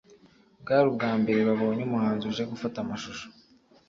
bwari 0.61 0.85
ubwa 0.91 1.11
mbere 1.21 1.39
babonye 1.49 1.81
umuhanzi 1.85 2.23
uje 2.25 2.43
gufata 2.51 2.77
amashusho 2.83 3.25